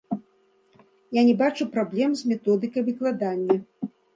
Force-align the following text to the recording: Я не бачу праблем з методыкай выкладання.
Я 1.17 1.21
не 1.27 1.35
бачу 1.43 1.63
праблем 1.77 2.17
з 2.23 2.33
методыкай 2.33 2.81
выкладання. 2.89 3.55